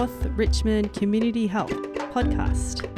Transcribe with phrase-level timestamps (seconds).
[0.00, 1.74] North Richmond Community Health
[2.14, 2.88] podcast.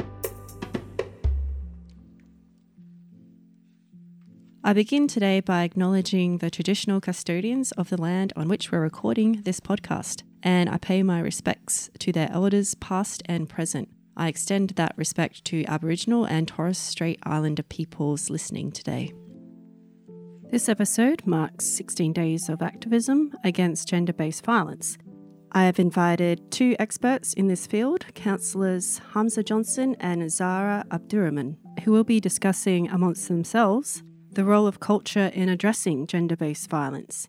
[4.63, 9.41] I begin today by acknowledging the traditional custodians of the land on which we're recording
[9.41, 13.89] this podcast, and I pay my respects to their elders, past and present.
[14.15, 19.11] I extend that respect to Aboriginal and Torres Strait Islander peoples listening today.
[20.51, 24.97] This episode marks 16 days of activism against gender based violence,
[25.55, 31.91] I have invited two experts in this field, counsellors Hamsa Johnston and Zahra Abdurrahman, who
[31.91, 37.27] will be discussing amongst themselves the role of culture in addressing gender based violence.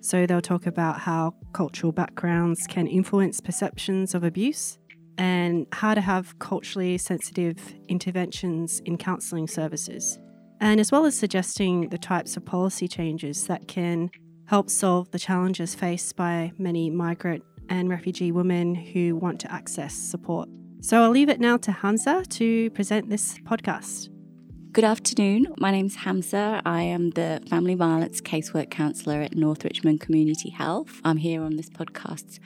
[0.00, 4.78] So they'll talk about how cultural backgrounds can influence perceptions of abuse
[5.18, 7.56] and how to have culturally sensitive
[7.88, 10.16] interventions in counselling services,
[10.60, 14.10] and as well as suggesting the types of policy changes that can
[14.46, 19.92] help solve the challenges faced by many migrant and refugee women who want to access
[19.92, 20.48] support.
[20.80, 24.08] So I'll leave it now to Hamsa to present this podcast.
[24.70, 25.48] Good afternoon.
[25.58, 26.62] My name's Hamsa.
[26.64, 31.00] I am the Family Violence Casework Counsellor at North Richmond Community Health.
[31.04, 32.38] I'm here on this podcast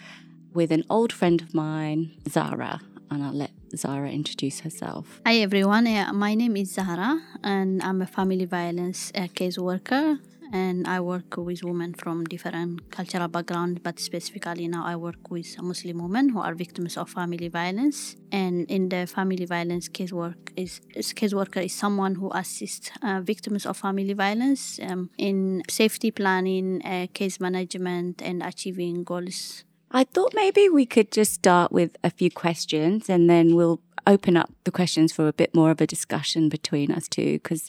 [0.54, 5.20] with an old friend of mine, Zahra, and I'll let Zahra introduce herself.
[5.26, 5.84] Hi everyone,
[6.16, 10.18] my name is Zahra and I'm a family violence uh, case worker
[10.52, 15.60] and I work with women from different cultural background, but specifically now I work with
[15.62, 18.16] Muslim women who are victims of family violence.
[18.32, 22.90] And in the family violence case work is, is case worker is someone who assists
[23.02, 29.64] uh, victims of family violence um, in safety planning, uh, case management, and achieving goals.
[29.92, 34.36] I thought maybe we could just start with a few questions and then we'll open
[34.36, 37.68] up the questions for a bit more of a discussion between us two because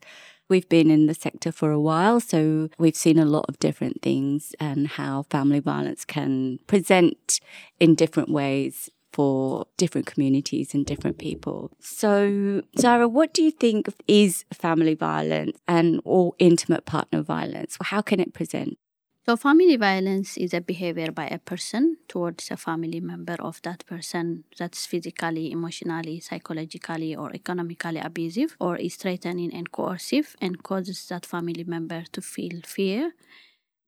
[0.52, 4.02] We've been in the sector for a while, so we've seen a lot of different
[4.02, 7.40] things and how family violence can present
[7.80, 11.72] in different ways for different communities and different people.
[11.80, 17.78] So, Zahra, what do you think is family violence and or intimate partner violence?
[17.82, 18.78] How can it present?
[19.26, 23.86] So, family violence is a behavior by a person towards a family member of that
[23.86, 31.05] person that's physically, emotionally, psychologically, or economically abusive, or is threatening and coercive and causes
[31.10, 33.11] that family member to feel fear.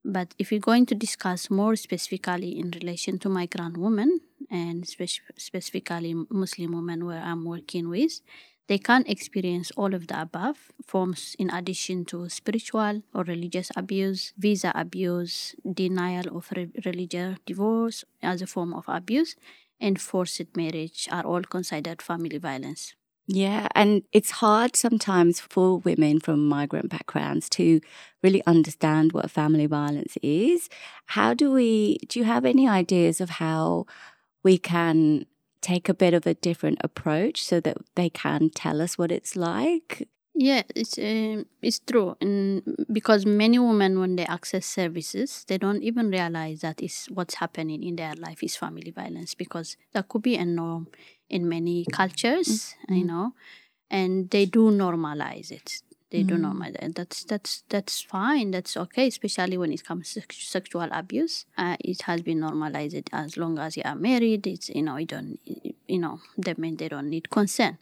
[0.04, 5.22] But if you're going to discuss more specifically in relation to migrant women and spe-
[5.36, 8.20] specifically Muslim women where I'm working with,
[8.66, 14.32] they can experience all of the above forms in addition to spiritual or religious abuse,
[14.38, 19.36] visa abuse, denial of re- religious divorce as a form of abuse,
[19.80, 22.94] and forced marriage are all considered family violence.
[23.26, 27.80] Yeah, and it's hard sometimes for women from migrant backgrounds to
[28.22, 30.68] really understand what family violence is.
[31.06, 33.86] How do we, do you have any ideas of how
[34.42, 35.26] we can
[35.64, 39.34] take a bit of a different approach so that they can tell us what it's
[39.34, 40.06] like?
[40.36, 45.82] Yeah, it's uh, it's true, and because many women, when they access services, they don't
[45.82, 50.22] even realize that is what's happening in their life is family violence because that could
[50.22, 50.88] be a norm
[51.30, 52.94] in many cultures, mm-hmm.
[52.94, 53.32] you know,
[53.88, 55.82] and they do normalize it
[56.14, 56.28] they mm.
[56.28, 60.88] do normal and that's that's that's fine that's okay especially when it comes to sexual
[60.92, 64.96] abuse uh, it has been normalized as long as you are married it's you know
[64.96, 65.40] you don't
[65.88, 67.76] you know that means they don't need consent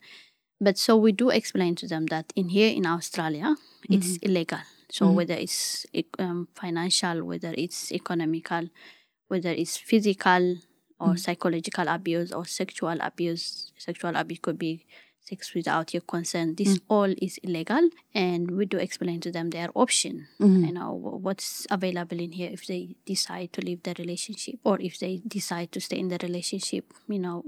[0.61, 3.95] but so we do explain to them that in here in australia mm-hmm.
[3.95, 5.17] it's illegal so mm-hmm.
[5.17, 5.85] whether it's
[6.19, 8.67] um, financial whether it's economical
[9.29, 10.57] whether it's physical
[10.99, 11.17] or mm-hmm.
[11.17, 14.87] psychological abuse or sexual abuse sexual abuse could be
[15.25, 16.57] sex without your consent.
[16.57, 16.81] This mm.
[16.89, 20.29] all is illegal, and we do explain to them their option.
[20.41, 20.65] Mm-hmm.
[20.65, 24.99] You know what's available in here if they decide to leave the relationship, or if
[24.99, 26.93] they decide to stay in the relationship.
[27.09, 27.41] You know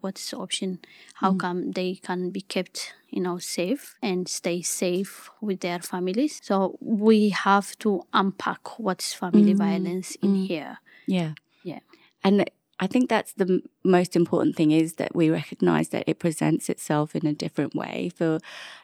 [0.00, 0.80] what's the option?
[1.14, 1.40] How mm.
[1.40, 6.40] come they can be kept you know safe and stay safe with their families?
[6.42, 9.58] So we have to unpack what's family mm-hmm.
[9.58, 10.44] violence in mm-hmm.
[10.44, 10.78] here.
[11.06, 11.80] Yeah, yeah,
[12.24, 12.50] and
[12.80, 17.16] I think that's the most important thing is that we recognize that it presents itself
[17.16, 18.38] in a different way for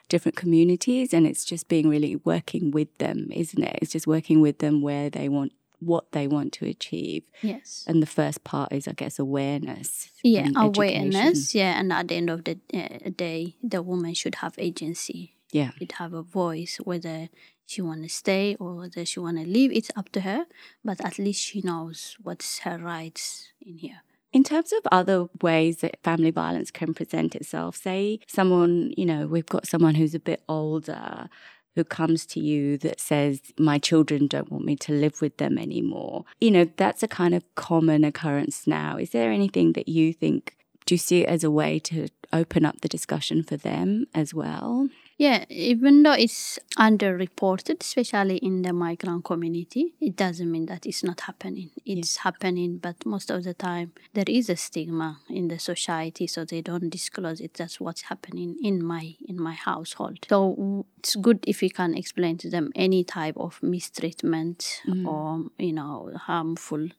[0.09, 3.79] different communities and it's just being really working with them, isn't it?
[3.81, 7.23] It's just working with them where they want what they want to achieve.
[7.41, 7.85] Yes.
[7.87, 10.09] And the first part is I guess awareness.
[10.23, 11.53] Yeah, awareness.
[11.53, 15.35] Yeah, and at the end of the uh, day the woman should have agency.
[15.51, 15.71] Yeah.
[15.77, 17.29] Should have a voice whether
[17.65, 20.45] she want to stay or whether she want to leave it's up to her
[20.83, 24.01] but at least she knows what's her rights in here
[24.33, 29.27] in terms of other ways that family violence can present itself say someone you know
[29.27, 31.29] we've got someone who's a bit older
[31.75, 35.57] who comes to you that says, My children don't want me to live with them
[35.57, 36.25] anymore.
[36.39, 38.97] You know, that's a kind of common occurrence now.
[38.97, 42.65] Is there anything that you think, do you see it as a way to open
[42.65, 44.87] up the discussion for them as well?
[45.17, 51.05] Yeah, even though it's underreported, especially in the migrant community, it doesn't mean that it's
[51.05, 51.69] not happening.
[51.85, 52.23] It's yeah.
[52.23, 56.61] happening, but most of the time there is a stigma in the society, so they
[56.61, 57.53] don't disclose it.
[57.53, 60.19] That's what's happening in my in my household.
[60.27, 65.07] So it's good if we can explain to them any type of mistreatment mm.
[65.07, 66.89] or you know harmful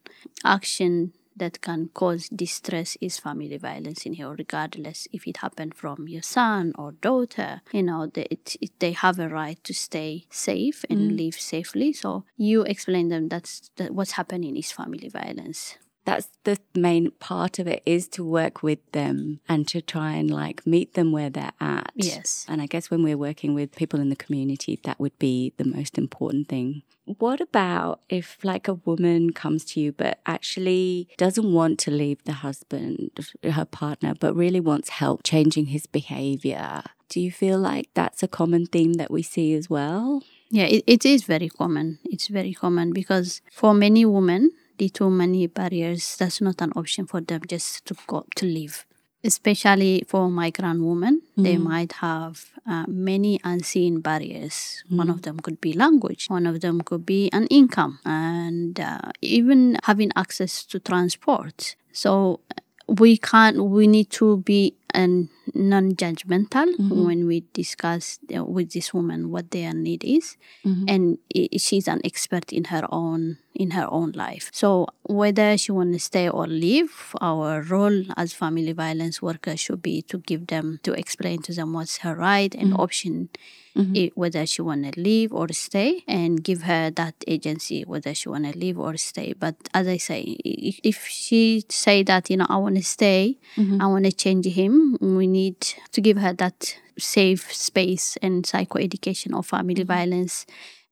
[0.43, 6.09] action that can cause distress is family violence in here, regardless if it happened from
[6.09, 7.63] your son or daughter.
[7.73, 11.17] You know, they, it, it, they have a right to stay safe and mm.
[11.17, 11.93] live safely.
[11.93, 17.59] So you explain them that's that what's happening is family violence that's the main part
[17.59, 21.29] of it is to work with them and to try and like meet them where
[21.29, 21.91] they're at.
[21.97, 22.47] Yes.
[22.49, 25.65] And I guess when we're working with people in the community, that would be the
[25.65, 26.83] most important thing.
[27.05, 32.23] What about if like a woman comes to you but actually doesn't want to leave
[32.25, 33.11] the husband,
[33.43, 36.85] her partner, but really wants help changing his behavior?
[37.09, 40.23] Do you feel like that's a common theme that we see as well?
[40.51, 41.99] Yeah, it, it is very common.
[42.05, 47.07] It's very common because for many women, the too many barriers, that's not an option
[47.07, 48.87] for them just to go to live.
[49.25, 51.43] Especially for migrant women, mm.
[51.43, 54.85] they might have uh, many unseen barriers.
[54.91, 54.99] Mm.
[54.99, 59.11] One of them could be language, one of them could be an income, and uh,
[59.23, 61.75] even having access to transport.
[61.93, 62.41] So
[62.87, 67.07] we can't, we need to be and non-judgmental mm-hmm.
[67.07, 70.85] when we discuss uh, with this woman what their need is mm-hmm.
[70.89, 71.19] and
[71.61, 75.99] she's an expert in her own in her own life so whether she want to
[75.99, 80.93] stay or leave our role as family violence workers should be to give them to
[80.93, 82.81] explain to them what's her right and mm-hmm.
[82.81, 83.29] option
[83.77, 84.21] mm-hmm.
[84.21, 88.45] whether she want to leave or stay and give her that agency whether she want
[88.51, 90.37] to leave or stay but as i say
[90.83, 93.81] if she say that you know i want to stay mm-hmm.
[93.81, 95.61] i want to change him we need
[95.93, 99.93] to give her that safe space and psychoeducation of family mm-hmm.
[99.93, 100.47] violence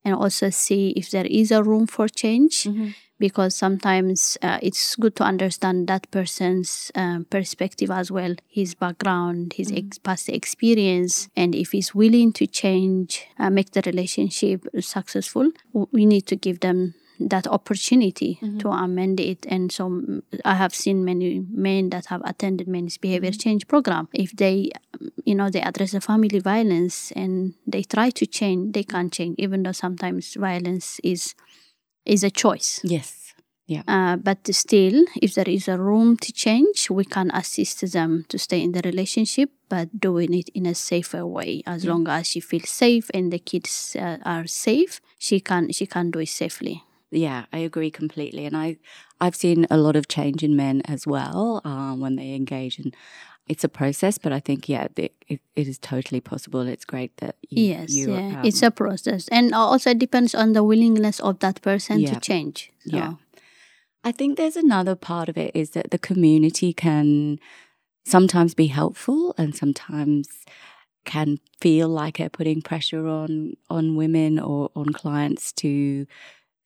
[0.05, 4.97] and also see if there is a room for change mm-hmm because sometimes uh, it's
[4.97, 9.87] good to understand that person's um, perspective as well, his background, his mm-hmm.
[9.87, 15.51] ex- past experience, and if he's willing to change, uh, make the relationship successful,
[15.93, 18.59] we need to give them that opportunity mm-hmm.
[18.59, 22.99] to amend it and so mm, i have seen many men that have attended men's
[22.99, 23.39] behavior mm-hmm.
[23.39, 24.69] change program if they
[25.25, 29.35] you know they address the family violence and they try to change they can't change
[29.39, 31.35] even though sometimes violence is
[32.05, 32.81] is a choice.
[32.85, 33.35] Yes.
[33.67, 33.83] Yeah.
[33.89, 38.39] Uh, but still, if there is a room to change, we can assist them to
[38.39, 41.63] stay in the relationship, but doing it in a safer way.
[41.67, 41.93] As yeah.
[41.93, 46.11] long as she feels safe and the kids uh, are safe, she can she can
[46.11, 46.85] do it safely.
[47.11, 48.77] Yeah, I agree completely, and I
[49.19, 52.95] I've seen a lot of change in men as well um, when they engage, and
[53.47, 56.61] it's a process, but I think yeah, it, it, it is totally possible.
[56.63, 60.35] It's great that you, yes, you, yeah, um, it's a process, and also it depends
[60.35, 62.15] on the willingness of that person yeah.
[62.15, 62.73] to change.
[62.87, 62.97] So.
[62.97, 63.15] Yeah,
[64.03, 67.39] I think there's another part of it is that the community can
[68.07, 70.29] sometimes be helpful, and sometimes
[71.05, 76.07] can feel like they're putting pressure on on women or on clients to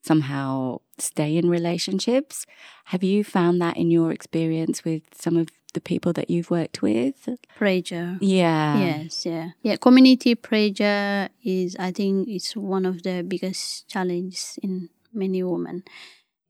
[0.02, 2.46] somehow stay in relationships.
[2.86, 6.82] Have you found that in your experience with some of the people that you've worked
[6.82, 7.28] with?
[7.56, 8.17] Pressure.
[8.20, 8.78] Yeah.
[8.78, 9.50] Yes, yeah.
[9.62, 15.84] Yeah, community pressure is I think it's one of the biggest challenges in many women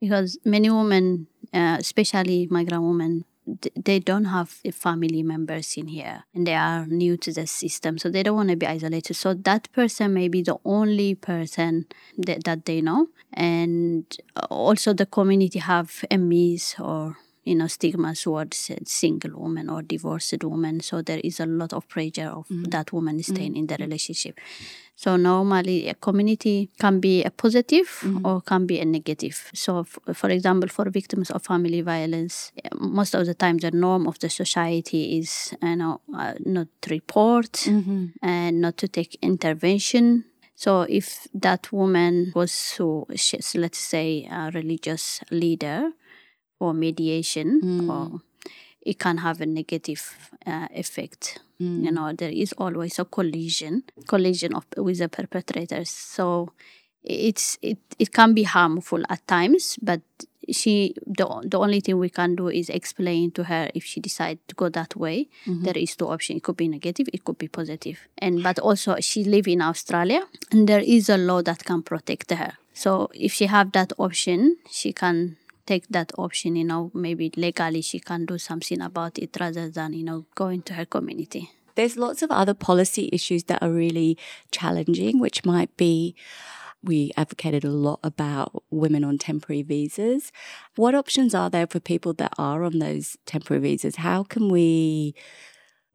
[0.01, 3.25] because many women, uh, especially migrant women,
[3.77, 7.99] they don't have family members in here and they are new to the system.
[7.99, 9.15] So they don't want to be isolated.
[9.15, 11.87] So that person may be the only person
[12.17, 13.09] that, that they know.
[13.33, 14.05] And
[14.37, 17.17] uh, also the community have MEs or
[17.49, 21.89] you know stigma towards single woman or divorced woman so there is a lot of
[21.89, 22.71] pressure of mm.
[22.71, 23.59] that woman staying mm.
[23.59, 24.39] in the relationship
[24.97, 28.21] so normally a community can be a positive mm.
[28.25, 33.15] or can be a negative so f- for example for victims of family violence most
[33.15, 37.53] of the time the norm of the society is you know uh, not to report
[37.53, 38.07] mm-hmm.
[38.23, 40.25] and not to take intervention
[40.59, 43.07] so if that woman was so,
[43.55, 45.93] let's say, a religious leader,
[46.61, 47.89] or mediation mm.
[47.91, 48.21] or
[48.83, 51.41] it can have a negative uh, effect.
[51.61, 51.85] Mm.
[51.85, 56.53] you know there is always a collision collision of with the perpetrators so
[57.03, 60.01] it's it, it can be harmful at times but
[60.51, 64.41] she the, the only thing we can do is explain to her if she decides
[64.49, 67.49] to go that way there is two options it could be negative it could be
[67.49, 67.99] positive.
[68.19, 72.31] And but also she live in australia and there is a law that can protect
[72.31, 72.53] her.
[72.73, 75.37] So if she have that option she can
[75.71, 79.93] take that option you know maybe legally she can do something about it rather than
[79.93, 81.45] you know going to her community
[81.79, 84.19] There's lots of other policy issues that are really
[84.51, 86.17] challenging, which might be
[86.83, 90.33] we advocated a lot about women on temporary visas.
[90.75, 93.97] What options are there for people that are on those temporary visas?
[93.97, 95.15] How can we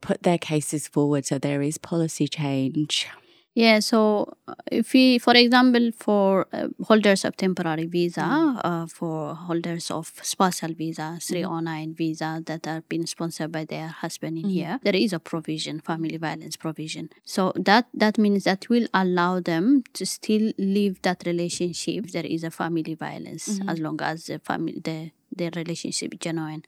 [0.01, 3.07] put their cases forward so there is policy change?
[3.55, 9.35] Yeah, so uh, if we, for example, for uh, holders of temporary visa, uh, for
[9.35, 14.79] holders of spousal visa, 309 visa that are being sponsored by their husband in here,
[14.81, 17.11] there is a provision, family violence provision.
[17.25, 22.07] So that that means that will allow them to still live that relationship.
[22.07, 26.63] There is a family violence as long as the family the the relationship is genuine.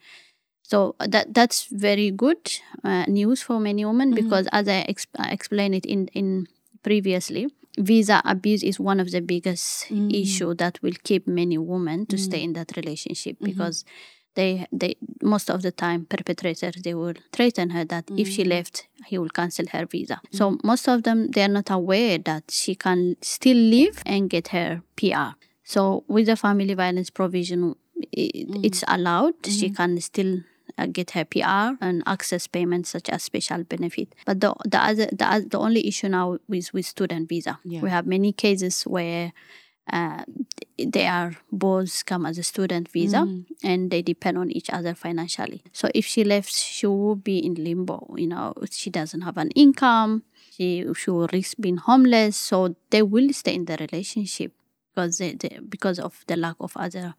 [0.64, 2.42] So that that's very good
[2.84, 6.48] uh, news for many women because as I exp- I explained it in in
[6.86, 7.44] previously,
[7.78, 10.14] visa abuse is one of the biggest mm.
[10.14, 12.46] issue that will keep many women to stay mm.
[12.46, 13.46] in that relationship mm-hmm.
[13.46, 13.84] because
[14.36, 18.50] they they most of the time perpetrators they will threaten her that if she mm.
[18.56, 20.22] left he will cancel her visa.
[20.32, 24.50] So most of them they are not aware that she can still live and get
[24.50, 25.30] her pr
[25.64, 27.76] so with the family violence provision
[28.12, 29.34] it, it's allowed.
[29.46, 29.76] She mm-hmm.
[29.76, 30.42] can still
[30.92, 34.14] get her PR and access payments such as special benefit.
[34.26, 37.60] But the the other the, the only issue now is with student visa.
[37.64, 37.82] Yeah.
[37.82, 39.34] We have many cases where
[39.92, 40.24] uh,
[40.80, 43.28] they are both come as a student visa
[43.64, 45.62] and they depend on each other financially.
[45.72, 48.16] So if she left, she will be in limbo.
[48.18, 50.24] You know, she doesn't have an income.
[50.52, 52.36] She she will risk being homeless.
[52.36, 54.54] So they will stay in the relationship
[54.94, 57.16] because they, they because of the lack of other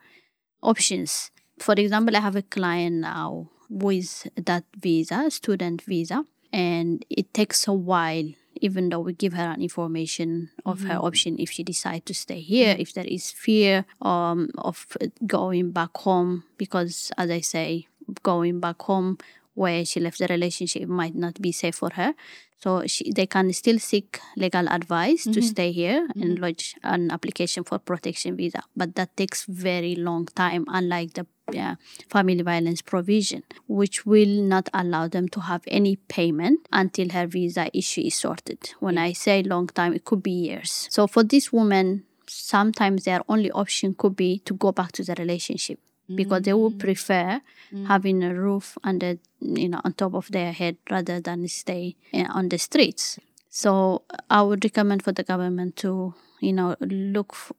[0.62, 1.30] options.
[1.58, 7.66] For example, I have a client now with that visa, student visa, and it takes
[7.66, 8.32] a while.
[8.62, 11.04] Even though we give her an information of her mm-hmm.
[11.04, 12.80] option, if she decides to stay here, mm-hmm.
[12.80, 14.86] if there is fear um, of
[15.26, 17.86] going back home, because as I say,
[18.22, 19.18] going back home
[19.52, 22.14] where she left the relationship might not be safe for her.
[22.58, 25.42] So she, they can still seek legal advice to mm-hmm.
[25.42, 28.62] stay here and lodge an application for protection visa.
[28.74, 31.26] But that takes very long time, unlike the
[31.56, 31.76] uh,
[32.08, 37.70] family violence provision, which will not allow them to have any payment until her visa
[37.72, 38.74] issue is sorted.
[38.80, 40.88] When I say long time, it could be years.
[40.90, 45.14] So for this woman, sometimes their only option could be to go back to the
[45.18, 45.78] relationship
[46.14, 47.40] because they would prefer
[47.88, 52.26] having a roof under you know on top of their head rather than stay uh,
[52.30, 53.18] on the streets
[53.60, 57.52] so i would recommend for the government to you know look f-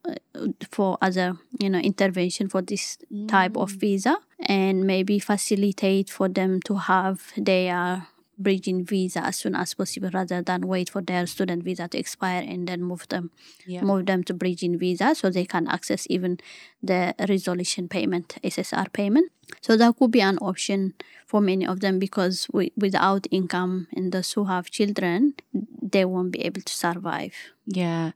[0.69, 1.27] for other
[1.59, 3.79] you know intervention for this type of mm.
[3.79, 4.17] visa
[4.59, 8.05] and maybe facilitate for them to have their
[8.37, 12.43] bridging visa as soon as possible rather than wait for their student visa to expire
[12.47, 13.31] and then move them
[13.65, 13.81] Yeah.
[13.81, 16.37] move them to bridging visa so they can access even
[16.83, 20.93] the resolution payment ssr payment so that could be an option
[21.25, 25.33] for many of them because wi- without income and those who have children
[25.81, 27.33] they won't be able to survive
[27.65, 28.11] Yeah.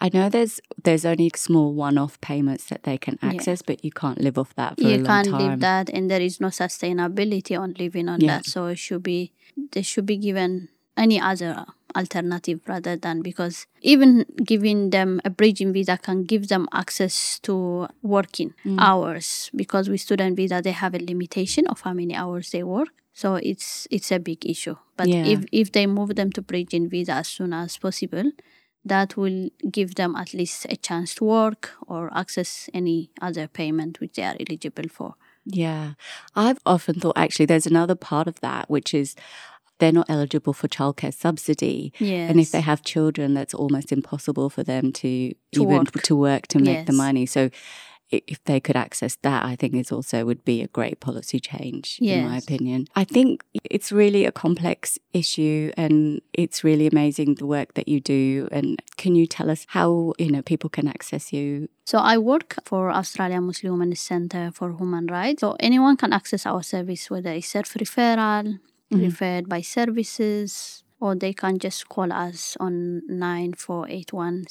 [0.00, 4.20] I know there's there's only small one-off payments that they can access, but you can't
[4.20, 5.40] live off that for a you long can't time.
[5.50, 8.28] leave that and there is no sustainability on living on Yeah.
[8.38, 9.32] that so it should be
[9.72, 11.64] they should be given any other
[11.96, 17.88] alternative rather than because even giving them a bridging visa can give them access to
[18.02, 18.78] working Mm.
[18.88, 22.88] hours because with student visa they have a limitation of how many hours they work
[23.12, 25.26] so it's it's a big issue but Yeah.
[25.32, 28.30] if if they move them to bridging visa as soon as possible
[28.84, 33.98] that will give them at least a chance to work or access any other payment
[34.00, 35.14] which they are eligible for.
[35.44, 35.94] Yeah.
[36.36, 39.16] I've often thought actually there's another part of that, which is
[39.78, 41.92] they're not eligible for childcare subsidy.
[42.00, 46.02] And if they have children, that's almost impossible for them to, To even work.
[46.02, 47.26] to work to make the money.
[47.26, 47.50] So
[48.10, 51.98] if they could access that, I think it also would be a great policy change,
[52.00, 52.86] in my opinion.
[52.94, 58.00] I think it's really a complex issue and it's really amazing the work that you
[58.00, 58.48] do.
[58.52, 61.68] And can you tell us how, you know, people can access you?
[61.84, 65.40] So I work for Australia Muslim Women's Center for Human Rights.
[65.40, 67.52] So anyone can access our service, whether it's
[68.90, 74.46] self-referral, referred by services, or they can just call us on 9481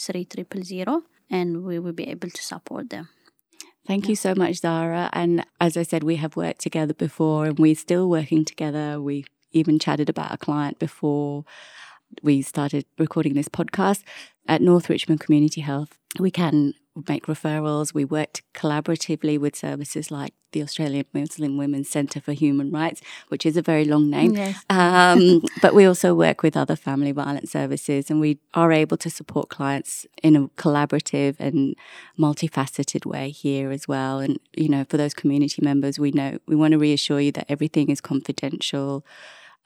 [1.30, 3.10] and we will be able to support them.
[3.88, 5.10] Thank you so much, Zahra.
[5.14, 9.00] And as I said, we have worked together before and we're still working together.
[9.02, 11.46] We even chatted about a client before
[12.24, 14.04] we started recording this podcast
[14.48, 15.98] at North Richmond Community Health.
[16.20, 16.74] We can
[17.08, 17.94] make referrals.
[17.94, 23.46] We worked collaboratively with services like the Australian Muslim Women's Centre for Human Rights, which
[23.46, 24.34] is a very long name.
[24.34, 24.64] Yes.
[24.70, 29.10] Um, but we also work with other family violence services, and we are able to
[29.10, 31.76] support clients in a collaborative and
[32.18, 34.20] multifaceted way here as well.
[34.20, 37.46] And you know, for those community members, we know we want to reassure you that
[37.50, 39.06] everything is confidential.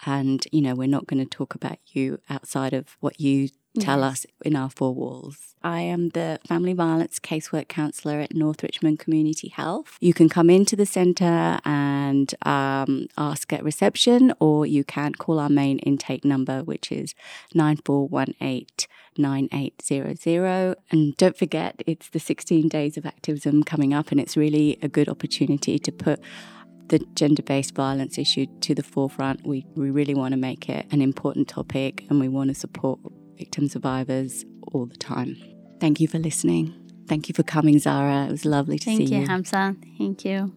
[0.05, 3.99] And, you know, we're not going to talk about you outside of what you tell
[3.99, 4.11] Yes.
[4.11, 5.55] us in our four walls.
[5.61, 9.97] I am the family violence casework counsellor at North Richmond Community Health.
[9.99, 15.37] You can come into the centre and um, ask at reception, or you can call
[15.37, 17.13] our main intake number, which is
[17.53, 18.67] 9418
[19.17, 20.77] 9800.
[20.91, 24.87] And don't forget, it's the 16 days of activism coming up, and it's really a
[24.87, 26.19] good opportunity to put
[26.87, 29.45] the gender based violence issue to the forefront.
[29.45, 32.99] We, we really want to make it an important topic and we want to support
[33.39, 35.35] victim survivors all the time.
[35.79, 36.75] Thank you for listening.
[37.07, 38.27] Thank you for coming, Zahra.
[38.27, 39.51] It was lovely to Thank see you, Thank you.
[39.51, 39.97] Hamsa.
[39.97, 40.53] Thank you.